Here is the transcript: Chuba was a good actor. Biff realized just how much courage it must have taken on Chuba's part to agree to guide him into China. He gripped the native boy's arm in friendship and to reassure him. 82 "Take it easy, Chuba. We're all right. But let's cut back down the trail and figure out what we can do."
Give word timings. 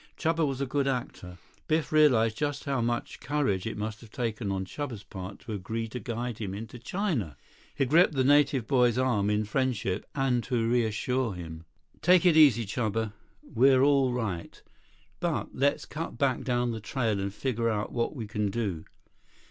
Chuba 0.17 0.47
was 0.47 0.59
a 0.59 0.65
good 0.65 0.87
actor. 0.87 1.37
Biff 1.67 1.91
realized 1.91 2.35
just 2.35 2.63
how 2.65 2.81
much 2.81 3.19
courage 3.19 3.67
it 3.67 3.77
must 3.77 4.01
have 4.01 4.09
taken 4.09 4.51
on 4.51 4.65
Chuba's 4.65 5.03
part 5.03 5.37
to 5.41 5.53
agree 5.53 5.87
to 5.89 5.99
guide 5.99 6.39
him 6.39 6.55
into 6.55 6.79
China. 6.79 7.37
He 7.75 7.85
gripped 7.85 8.15
the 8.15 8.23
native 8.23 8.65
boy's 8.65 8.97
arm 8.97 9.29
in 9.29 9.45
friendship 9.45 10.07
and 10.15 10.43
to 10.45 10.67
reassure 10.67 11.35
him. 11.35 11.65
82 11.99 11.99
"Take 12.01 12.25
it 12.25 12.35
easy, 12.35 12.65
Chuba. 12.65 13.13
We're 13.43 13.83
all 13.83 14.11
right. 14.11 14.59
But 15.19 15.53
let's 15.53 15.85
cut 15.85 16.17
back 16.17 16.41
down 16.43 16.71
the 16.71 16.79
trail 16.81 17.19
and 17.19 17.31
figure 17.31 17.69
out 17.69 17.91
what 17.91 18.15
we 18.15 18.25
can 18.25 18.49
do." 18.49 18.85